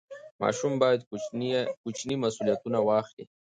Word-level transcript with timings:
ماشوم 0.41 0.73
باید 0.81 1.01
کوچني 1.89 2.15
مسوولیتونه 2.23 2.79
واخلي. 2.81 3.23